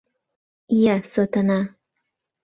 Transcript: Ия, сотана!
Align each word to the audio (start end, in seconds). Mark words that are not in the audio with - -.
Ия, 0.77 0.95
сотана! 1.11 1.59